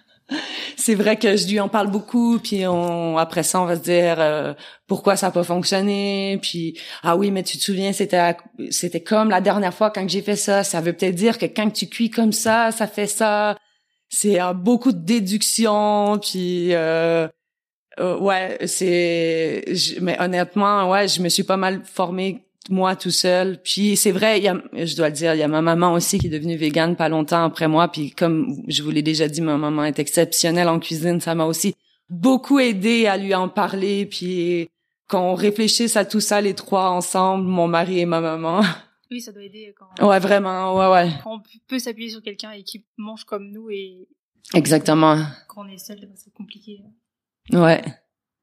[0.77, 3.81] c'est vrai que je lui en parle beaucoup, puis on, après ça, on va se
[3.81, 4.53] dire euh,
[4.87, 8.35] pourquoi ça a pas fonctionné, puis ah oui, mais tu te souviens, c'était
[8.69, 10.63] c'était comme la dernière fois quand j'ai fait ça.
[10.63, 13.57] Ça veut peut-être dire que quand tu cuis comme ça, ça fait ça.
[14.09, 17.27] C'est euh, beaucoup de déduction, puis euh,
[17.99, 19.65] euh ouais, c'est.
[20.01, 23.61] Mais honnêtement, ouais, je me suis pas mal formée moi tout seul.
[23.61, 25.93] Puis c'est vrai, il y a, je dois le dire, il y a ma maman
[25.93, 27.87] aussi qui est devenue végane pas longtemps après moi.
[27.87, 31.19] Puis comme je vous l'ai déjà dit, ma maman est exceptionnelle en cuisine.
[31.19, 31.75] Ça m'a aussi
[32.09, 34.05] beaucoup aidé à lui en parler.
[34.05, 34.69] Puis
[35.09, 38.61] qu'on réfléchisse à tout ça les trois ensemble, mon mari et ma maman.
[39.11, 40.07] Oui, ça doit aider quand.
[40.07, 41.11] Ouais, vraiment, ouais, ouais.
[41.23, 44.07] Quand on peut s'appuyer sur quelqu'un et qui mange comme nous et.
[44.53, 45.17] Exactement.
[45.47, 46.81] Quand on est seul, c'est compliqué.
[47.51, 47.83] Ouais.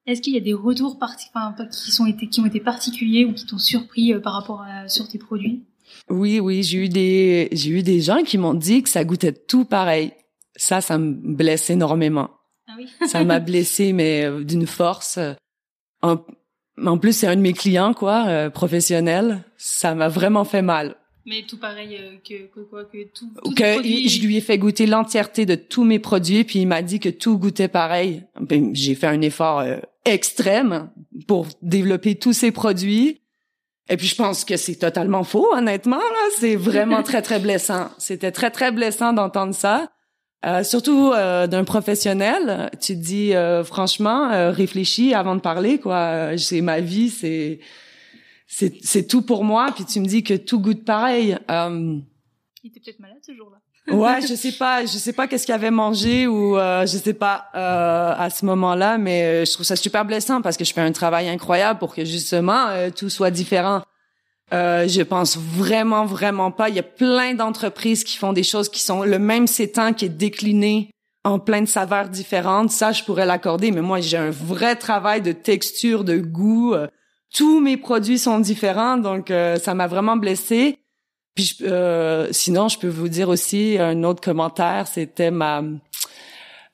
[0.07, 3.33] Est-ce qu'il y a des retours enfin, qui sont été qui ont été particuliers ou
[3.33, 5.65] qui t'ont surpris euh, par rapport à sur tes produits?
[6.09, 9.33] Oui, oui, j'ai eu des j'ai eu des gens qui m'ont dit que ça goûtait
[9.33, 10.13] tout pareil.
[10.57, 12.31] Ça, ça me blesse énormément.
[12.69, 12.89] Ah oui.
[13.07, 15.19] ça m'a blessé, mais euh, d'une force.
[16.03, 16.19] En,
[16.85, 19.45] en plus, c'est un de mes clients, quoi, euh, professionnel.
[19.57, 20.97] Ça m'a vraiment fait mal.
[21.31, 23.31] Mais tout pareil euh, que, que quoi que tout.
[23.45, 24.09] tout que produits...
[24.09, 27.09] je lui ai fait goûter l'entièreté de tous mes produits, puis il m'a dit que
[27.09, 28.25] tout goûtait pareil.
[28.41, 30.91] Ben, j'ai fait un effort euh, extrême
[31.29, 33.21] pour développer tous ces produits.
[33.89, 35.99] Et puis je pense que c'est totalement faux, honnêtement.
[35.99, 37.91] Là, c'est vraiment très très blessant.
[37.99, 39.89] C'était très très blessant d'entendre ça,
[40.45, 42.71] euh, surtout euh, d'un professionnel.
[42.81, 45.79] Tu te dis franchement, réfléchis avant de parler.
[45.79, 47.61] Quoi, c'est ma vie, c'est
[48.53, 49.71] c'est c'est tout pour moi.
[49.75, 51.39] Puis tu me dis que tout goûte pareil.
[51.51, 51.99] Euh,
[52.65, 53.59] il était peut-être malade ce jour-là.
[53.97, 57.15] ouais, je sais pas, je sais pas qu'est-ce qu'il avait mangé ou euh, je sais
[57.15, 60.75] pas euh, à ce moment-là, mais euh, je trouve ça super blessant parce que je
[60.75, 63.83] fais un travail incroyable pour que justement euh, tout soit différent.
[64.53, 66.69] Euh, je pense vraiment, vraiment pas.
[66.69, 70.07] Il y a plein d'entreprises qui font des choses qui sont le même sétan qui
[70.07, 70.91] est décliné
[71.23, 72.71] en plein de saveurs différentes.
[72.73, 76.75] Ça, je pourrais l'accorder, mais moi, j'ai un vrai travail de texture, de goût
[77.33, 80.79] tous mes produits sont différents, donc euh, ça m'a vraiment blessée.
[81.35, 85.63] Puis euh, sinon, je peux vous dire aussi un autre commentaire, c'était ma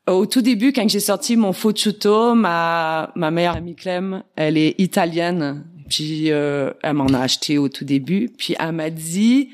[0.09, 4.75] au tout début quand j'ai sorti mon focciuto, ma ma meilleure amie Clem, elle est
[4.79, 9.51] italienne, puis euh, elle m'en a acheté au tout début, puis elle m'a dit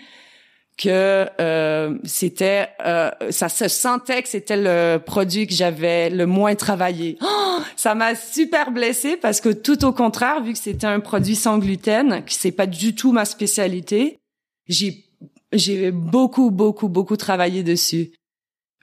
[0.83, 6.57] que euh, c'était euh, ça se sentait que c'était le produit que j'avais le moins
[6.57, 7.19] travaillé.
[7.23, 11.37] Oh, ça m'a super blessée parce que tout au contraire, vu que c'était un produit
[11.37, 14.19] sans gluten, que c'est pas du tout ma spécialité,
[14.67, 15.05] j'ai
[15.53, 18.13] j'ai beaucoup beaucoup beaucoup travaillé dessus.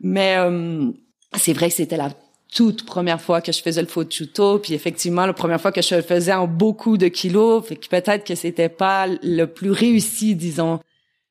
[0.02, 0.92] Mais euh,
[1.36, 2.12] c'est vrai que c'était la
[2.54, 5.96] toute première fois que je faisais le tuto, puis effectivement la première fois que je
[5.96, 10.34] le faisais en beaucoup de kilos, fait que peut-être que c'était pas le plus réussi
[10.36, 10.80] disons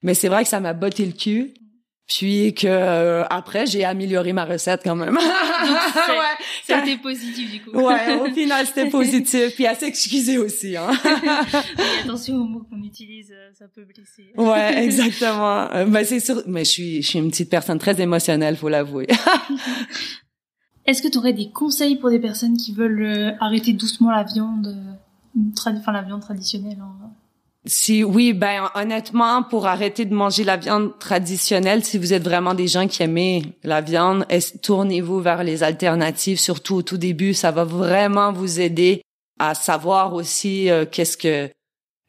[0.03, 1.55] mais c'est vrai que ça m'a botté le cul.
[2.07, 5.17] puis que euh, après j'ai amélioré ma recette quand même.
[5.17, 7.77] ouais, c'était positif du coup.
[7.77, 10.77] ouais, au final c'était positif, puis à s'excuser aussi.
[10.77, 10.91] Hein.
[12.05, 14.33] attention aux mots qu'on utilise, euh, ça peut blesser.
[14.37, 15.71] ouais, exactement.
[15.73, 18.69] Euh, mais c'est sûr, mais je suis je suis une petite personne très émotionnelle, faut
[18.69, 19.07] l'avouer.
[20.87, 24.75] Est-ce que tu aurais des conseils pour des personnes qui veulent arrêter doucement la viande,
[25.59, 27.11] enfin la viande traditionnelle hein?
[27.69, 32.55] Si oui, ben honnêtement, pour arrêter de manger la viande traditionnelle, si vous êtes vraiment
[32.55, 34.27] des gens qui aiment la viande,
[34.63, 36.41] tournez-vous vers les alternatives.
[36.41, 39.03] Surtout au tout début, ça va vraiment vous aider
[39.39, 41.51] à savoir aussi euh, qu'est-ce que,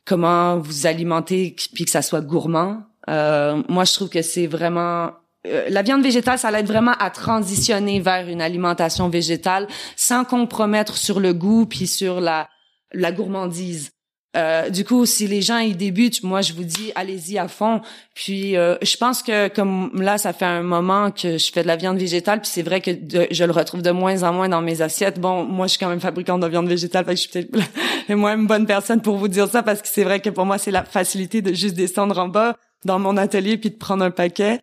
[0.05, 2.83] comment vous alimenter, puis que ça soit gourmand.
[3.09, 5.11] Euh, moi, je trouve que c'est vraiment
[5.47, 10.97] euh, la viande végétale, ça l'aide vraiment à transitionner vers une alimentation végétale sans compromettre
[10.97, 12.47] sur le goût puis sur la
[12.91, 13.91] la gourmandise.
[14.37, 17.81] Euh, du coup, si les gens ils débutent, moi je vous dis allez-y à fond.
[18.13, 21.67] Puis euh, je pense que comme là, ça fait un moment que je fais de
[21.67, 22.91] la viande végétale, puis c'est vrai que
[23.31, 25.19] je le retrouve de moins en moins dans mes assiettes.
[25.19, 28.09] Bon, moi je suis quand même fabricante de viande végétale, fait que je suis peut-être
[28.15, 30.59] moins une bonne personne pour vous dire ça parce que c'est vrai que pour moi
[30.59, 34.11] c'est la facilité de juste descendre en bas dans mon atelier puis de prendre un
[34.11, 34.59] paquet.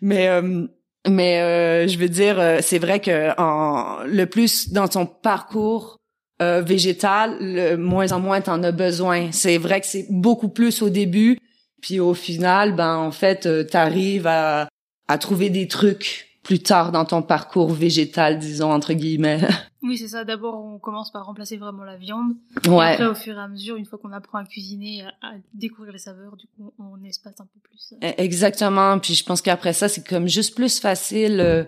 [0.00, 0.66] Mais euh,
[1.08, 5.97] mais je veux dire, c'est vrai que en, le plus dans ton parcours
[6.40, 9.32] euh, végétal, le moins en moins t'en as besoin.
[9.32, 11.38] C'est vrai que c'est beaucoup plus au début,
[11.80, 14.68] puis au final, ben en fait, euh, t'arrives à,
[15.08, 19.40] à trouver des trucs plus tard dans ton parcours végétal, disons entre guillemets.
[19.80, 20.24] Oui, c'est ça.
[20.24, 22.32] D'abord, on commence par remplacer vraiment la viande.
[22.66, 22.90] Ouais.
[22.90, 25.92] Et après, au fur et à mesure, une fois qu'on apprend à cuisiner, à, découvrir
[25.92, 27.94] les saveurs, du coup, on espace un peu plus.
[28.02, 28.98] E, exactement.
[28.98, 31.64] Puis je pense qu'après ça, c'est comme juste plus facile euh,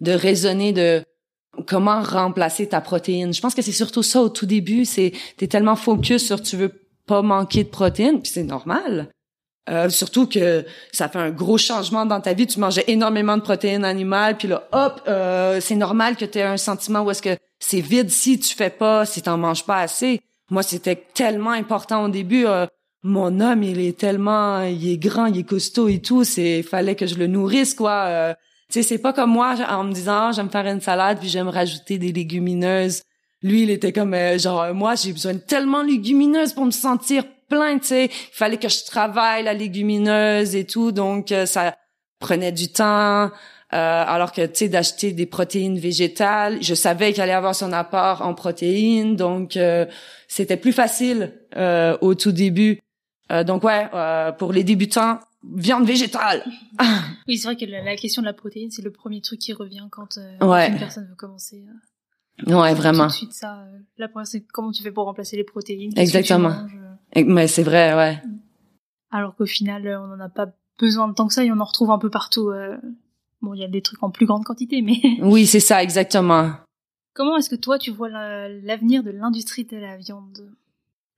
[0.00, 1.02] de raisonner de
[1.66, 3.32] comment remplacer ta protéine.
[3.32, 6.56] Je pense que c'est surtout ça au tout début, c'est t'es tellement focus sur tu
[6.56, 6.72] veux
[7.06, 9.10] pas manquer de protéines, puis c'est normal.
[9.70, 12.46] Euh, surtout que ça fait un gros changement dans ta vie.
[12.46, 16.42] Tu mangeais énormément de protéines animales, puis là, hop, euh, c'est normal que tu aies
[16.42, 19.78] un sentiment où est-ce que c'est vide si tu fais pas, si t'en manges pas
[19.78, 20.20] assez.
[20.50, 22.46] Moi, c'était tellement important au début.
[22.46, 22.66] Euh,
[23.02, 26.24] mon homme, il est tellement, il est grand, il est costaud et tout.
[26.24, 28.34] C'est, fallait que je le nourrisse, quoi.
[28.74, 31.28] Euh, tu sais, c'est pas comme moi en me disant, j'aime faire une salade puis
[31.28, 33.02] j'aime rajouter des légumineuses.
[33.42, 36.64] Lui, il était comme euh, genre euh, moi, j'ai besoin de tellement de légumineuses pour
[36.64, 38.04] me sentir plein, tu sais.
[38.06, 41.76] Il fallait que je travaille la légumineuse et tout, donc euh, ça
[42.20, 43.30] prenait du temps.
[43.70, 48.22] alors que tu sais d'acheter des protéines végétales, je savais qu'il allait avoir son apport
[48.22, 49.58] en protéines, donc
[50.28, 51.32] c'était plus facile
[52.00, 52.80] au tout début.
[53.44, 53.88] donc ouais,
[54.38, 55.18] pour les débutants,
[55.52, 56.44] viande végétale.
[57.28, 59.86] oui, c'est vrai que la, question de la protéine, c'est le premier truc qui revient
[59.90, 61.64] quand, euh, une personne veut commencer.
[62.48, 63.04] Euh, ouais, vraiment.
[63.04, 63.60] Tout de suite ça.
[63.60, 65.96] Euh, la première, c'est comment tu fais pour remplacer les protéines.
[65.96, 66.54] Exactement.
[67.16, 68.22] Mais c'est vrai, ouais.
[69.10, 71.64] Alors qu'au final, on n'en a pas besoin de tant que ça et on en
[71.64, 72.50] retrouve un peu partout.
[73.40, 75.00] Bon, il y a des trucs en plus grande quantité, mais.
[75.22, 76.52] oui, c'est ça, exactement.
[77.14, 80.50] Comment est-ce que toi, tu vois l'avenir de l'industrie de la viande?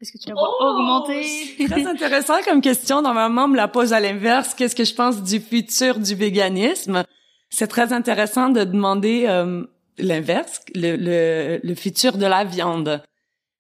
[0.00, 1.24] Est-ce que tu la vois oh, augmenter?
[1.68, 3.00] Très intéressant comme question.
[3.00, 4.54] Normalement, on me la pose à l'inverse.
[4.54, 7.02] Qu'est-ce que je pense du futur du véganisme?
[7.48, 9.64] C'est très intéressant de demander euh,
[9.98, 13.02] l'inverse, le, le, le, futur de la viande.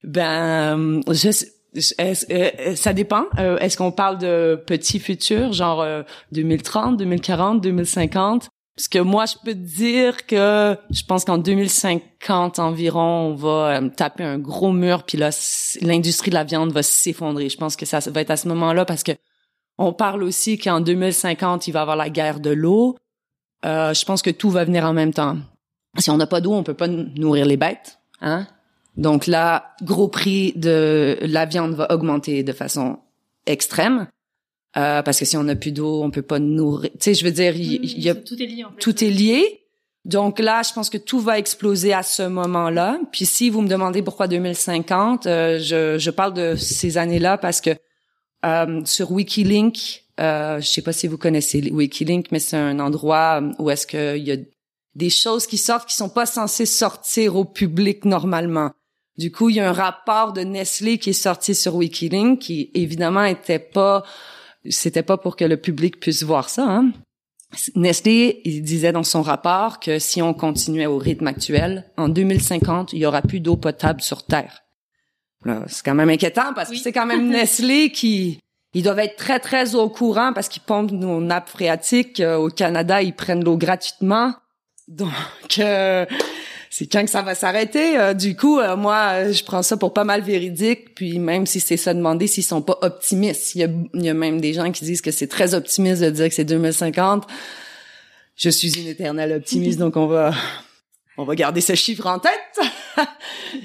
[0.04, 1.30] Ben, je,
[2.00, 3.24] euh, ça dépend.
[3.38, 5.86] Euh, est-ce qu'on parle de petit futur, genre
[6.32, 12.58] 2030, 2040, 2050 parce que moi, je peux te dire que je pense qu'en 2050
[12.58, 15.30] environ, on va euh, taper un gros mur, puis là,
[15.80, 17.48] l'industrie de la viande va s'effondrer.
[17.48, 19.12] Je pense que ça va être à ce moment-là parce que
[19.78, 22.96] on parle aussi qu'en 2050, il va y avoir la guerre de l'eau.
[23.64, 25.38] Euh, je pense que tout va venir en même temps.
[25.98, 28.46] Si on n'a pas d'eau, on peut pas nourrir les bêtes, hein?
[28.98, 32.98] Donc là, gros prix de la viande va augmenter de façon
[33.46, 34.06] extrême.
[34.76, 36.90] Euh, parce que si on n'a plus d'eau, on peut pas nourrir.
[36.92, 38.64] Tu sais, je veux dire, il, y a tout est lié.
[38.64, 39.62] En Tout est lié.
[40.06, 43.00] Donc là, je pense que tout va exploser à ce moment-là.
[43.10, 47.60] Puis si vous me demandez pourquoi 2050, euh, je, je parle de ces années-là parce
[47.60, 47.70] que
[48.44, 53.42] euh, sur Wikilink, euh, je sais pas si vous connaissez Wikilink, mais c'est un endroit
[53.58, 54.36] où est-ce qu'il y a
[54.94, 58.70] des choses qui sortent qui sont pas censées sortir au public normalement.
[59.18, 62.70] Du coup, il y a un rapport de Nestlé qui est sorti sur Wikilink qui
[62.74, 64.04] évidemment était pas
[64.70, 66.64] c'était pas pour que le public puisse voir ça.
[66.64, 66.92] Hein.
[67.74, 72.92] Nestlé, il disait dans son rapport que si on continuait au rythme actuel, en 2050,
[72.92, 74.62] il y aura plus d'eau potable sur Terre.
[75.68, 78.40] C'est quand même inquiétant parce que c'est quand même Nestlé qui,
[78.74, 82.20] ils doivent être très très au courant parce qu'ils pompent nos nappes phréatiques.
[82.20, 84.34] Euh, au Canada, ils prennent l'eau gratuitement.
[84.88, 85.10] Donc,
[85.58, 86.04] euh,
[86.78, 87.98] c'est quand que ça va s'arrêter.
[87.98, 90.94] Euh, du coup, euh, moi, je prends ça pour pas mal véridique.
[90.94, 94.10] Puis même si c'est ça demander s'ils sont pas optimistes, il y a, il y
[94.10, 97.26] a même des gens qui disent que c'est très optimiste de dire que c'est 2050.
[98.36, 100.34] je suis une éternelle optimiste, donc on va
[101.16, 102.60] on va garder ce chiffre en tête.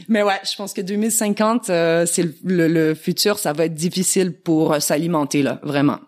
[0.08, 4.32] Mais ouais, je pense que 2050, euh, c'est le, le, futur, ça va être difficile
[4.32, 6.00] pour s'alimenter là, vraiment,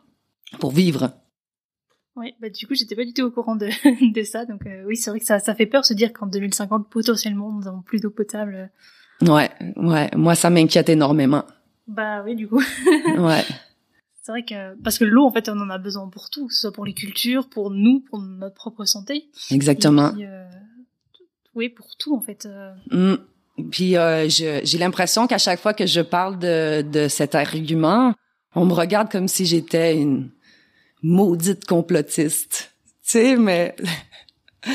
[0.62, 1.12] pour vivre.
[2.16, 3.68] Oui, bah du coup, j'étais pas du tout au courant de,
[4.14, 6.28] de ça, donc euh, oui, c'est vrai que ça, ça fait peur se dire qu'en
[6.28, 8.70] 2050, potentiellement, nous avons plus d'eau potable.
[9.22, 11.44] Ouais, ouais, moi ça m'inquiète énormément.
[11.88, 12.62] Bah oui, du coup.
[13.18, 13.44] ouais.
[14.22, 16.54] C'est vrai que parce que l'eau, en fait, on en a besoin pour tout, que
[16.54, 19.26] ce soit pour les cultures, pour nous, pour notre propre santé.
[19.52, 20.14] Exactement.
[20.18, 20.50] Euh,
[21.56, 22.46] oui, pour tout en fait.
[22.46, 22.74] Euh.
[22.92, 23.18] Mm.
[23.70, 28.14] Puis euh, j'ai l'impression qu'à chaque fois que je parle de, de cet argument,
[28.56, 30.30] on me regarde comme si j'étais une
[31.04, 32.72] maudite complotiste.
[33.06, 33.76] Tu sais, mais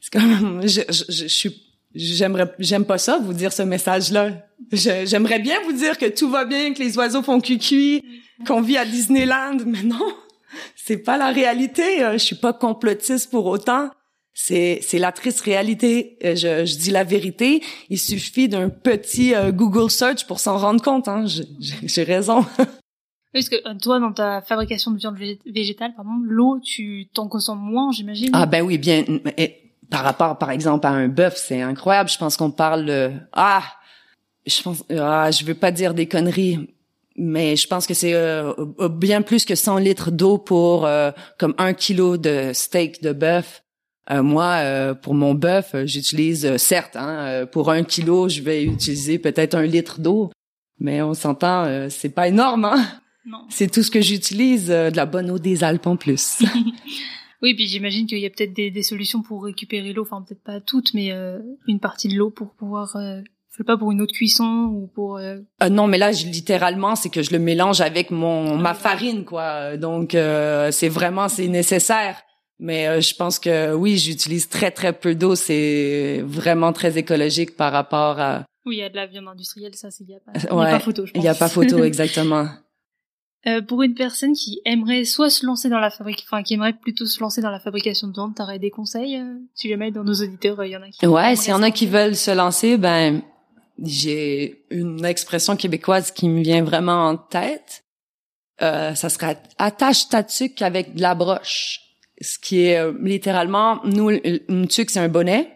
[0.00, 1.62] c'est comme je, je, je, suis
[1.94, 4.30] j'aimerais j'aime pas ça vous dire ce message là.
[4.70, 8.02] J'aimerais bien vous dire que tout va bien, que les oiseaux font cuicui,
[8.46, 10.14] qu'on vit à Disneyland, mais non.
[10.76, 13.90] C'est pas la réalité, je suis pas complotiste pour autant.
[14.34, 16.16] C'est c'est la triste réalité.
[16.24, 17.62] Euh, je, je dis la vérité.
[17.90, 21.06] Il suffit d'un petit euh, Google search pour s'en rendre compte.
[21.06, 21.26] Hein.
[21.60, 22.44] J'ai raison.
[23.34, 25.16] Est-ce que euh, toi, dans ta fabrication de viande
[25.46, 29.04] végétale, pardon, l'eau, tu t'en consommes moins, j'imagine Ah ben oui, bien.
[29.90, 32.10] par rapport, par exemple, à un bœuf, c'est incroyable.
[32.10, 32.86] Je pense qu'on parle.
[32.86, 33.10] de...
[33.32, 33.62] ah,
[34.46, 34.84] je pense.
[34.90, 36.68] Ah, je veux pas dire des conneries,
[37.16, 38.14] mais je pense que c'est
[38.90, 40.88] bien plus que 100 litres d'eau pour
[41.38, 43.62] comme un kilo de steak de bœuf.
[44.10, 48.64] Euh, moi, euh, pour mon bœuf, euh, j'utilise, certes, hein, pour un kilo, je vais
[48.64, 50.30] utiliser peut-être un litre d'eau,
[50.80, 52.84] mais on s'entend, c'est pas énorme, hein?
[53.26, 53.44] Non.
[53.48, 56.42] C'est tout ce que j'utilise, de la bonne eau des Alpes en plus.
[57.42, 60.42] oui, puis j'imagine qu'il y a peut-être des, des, solutions pour récupérer l'eau, enfin peut-être
[60.42, 61.12] pas toutes, mais
[61.66, 65.18] une partie de l'eau pour pouvoir je sais pas pour une autre cuisson ou pour
[65.18, 65.36] euh...
[65.70, 69.76] non mais là je, littéralement c'est que je le mélange avec mon ma farine quoi
[69.76, 72.22] donc c'est vraiment c'est nécessaire
[72.62, 75.34] mais euh, je pense que oui, j'utilise très très peu d'eau.
[75.34, 78.44] C'est vraiment très écologique par rapport à.
[78.64, 80.70] Oui, il y a de la viande industrielle, ça, il y a pas, y a
[80.70, 81.04] pas photo.
[81.16, 82.46] Il y a pas photo, exactement.
[83.46, 86.74] Euh, pour une personne qui aimerait soit se lancer dans la fabrique, enfin qui aimerait
[86.74, 90.04] plutôt se lancer dans la fabrication de viande, t'aurais des conseils euh, si jamais dans
[90.04, 91.06] nos auditeurs il y en a qui.
[91.06, 93.22] Ouais, s'il y en a qui veulent se lancer, ben
[93.82, 97.84] j'ai une expression québécoise qui me vient vraiment en tête.
[98.60, 101.82] Euh, ça serait attache ta tuque avec de la broche
[102.22, 105.50] ce qui est euh, littéralement, nous, une tuque, c'est un bonnet.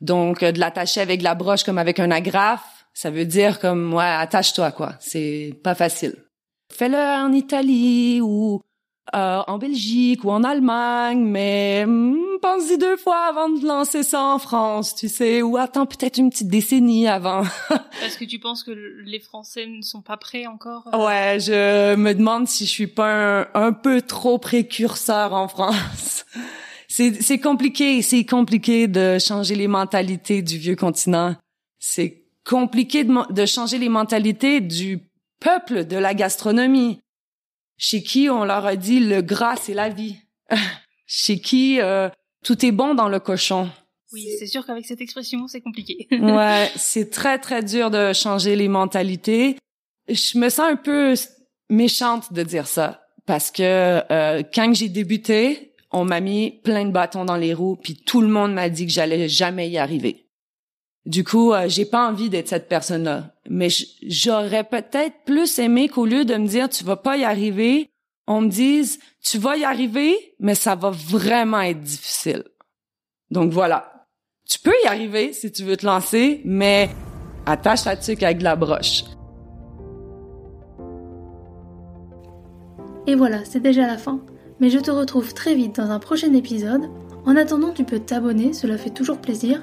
[0.00, 3.92] Donc, euh, de l'attacher avec la broche comme avec un agrafe, ça veut dire comme,
[3.92, 4.94] ouais, attache-toi, quoi.
[5.00, 6.14] C'est pas facile.
[6.70, 8.60] Fais-le en Italie ou
[9.14, 14.22] euh, en Belgique ou en Allemagne, mais hmm, pense-y deux fois avant de lancer ça
[14.22, 17.42] en France, tu sais, ou attends peut-être une petite décennie avant.
[18.04, 21.04] Est-ce que tu penses que les Français ne sont pas prêts encore euh?
[21.04, 26.24] Ouais, je me demande si je suis pas un, peu trop précurseur en France.
[26.88, 31.36] C'est compliqué, c'est compliqué de changer les mentalités du vieux continent.
[31.78, 35.09] C'est compliqué de, de changer les mentalités du
[35.40, 37.00] peuple de la gastronomie
[37.76, 40.16] chez qui on leur a dit le gras c'est la vie,
[41.06, 42.08] chez qui euh,
[42.44, 43.70] tout est bon dans le cochon.
[44.12, 46.08] Oui, c'est sûr qu'avec cette expression, c'est compliqué.
[46.12, 49.56] ouais, c'est très très dur de changer les mentalités.
[50.08, 51.14] Je me sens un peu
[51.68, 56.90] méchante de dire ça parce que euh, quand j'ai débuté, on m'a mis plein de
[56.90, 60.26] bâtons dans les roues, puis tout le monde m'a dit que j'allais jamais y arriver.
[61.06, 63.34] Du coup, euh, j'ai pas envie d'être cette personne-là.
[63.48, 63.68] Mais
[64.06, 67.88] j'aurais peut-être plus aimé qu'au lieu de me dire tu vas pas y arriver,
[68.26, 72.44] on me dise tu vas y arriver, mais ça va vraiment être difficile.
[73.30, 74.06] Donc voilà.
[74.48, 76.90] Tu peux y arriver si tu veux te lancer, mais
[77.46, 79.04] attache ta tuque avec de la broche.
[83.06, 84.20] Et voilà, c'est déjà la fin.
[84.60, 86.90] Mais je te retrouve très vite dans un prochain épisode.
[87.24, 89.62] En attendant, tu peux t'abonner, cela fait toujours plaisir